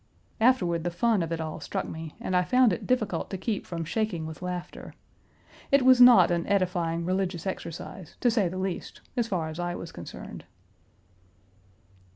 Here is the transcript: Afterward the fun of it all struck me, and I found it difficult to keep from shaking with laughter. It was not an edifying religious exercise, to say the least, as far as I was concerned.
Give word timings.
Afterward 0.39 0.83
the 0.83 0.89
fun 0.89 1.21
of 1.21 1.31
it 1.31 1.39
all 1.39 1.59
struck 1.59 1.85
me, 1.87 2.15
and 2.19 2.35
I 2.35 2.43
found 2.43 2.73
it 2.73 2.87
difficult 2.87 3.29
to 3.29 3.37
keep 3.37 3.67
from 3.67 3.85
shaking 3.85 4.25
with 4.25 4.41
laughter. 4.41 4.95
It 5.71 5.83
was 5.85 6.01
not 6.01 6.31
an 6.31 6.47
edifying 6.47 7.05
religious 7.05 7.45
exercise, 7.45 8.17
to 8.19 8.31
say 8.31 8.47
the 8.49 8.57
least, 8.57 9.01
as 9.15 9.27
far 9.27 9.47
as 9.49 9.59
I 9.59 9.75
was 9.75 9.91
concerned. 9.91 10.43